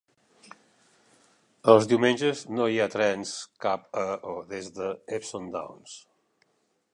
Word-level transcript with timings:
Els 1.73 1.89
diumenges 1.91 2.41
no 2.59 2.67
hi 2.69 2.79
ha 2.85 2.89
trens 2.95 3.35
cap 3.67 3.85
a 4.05 4.07
o 4.33 4.35
des 4.55 4.71
de 4.79 4.89
Epsom 5.19 5.53
Downs. 5.59 6.01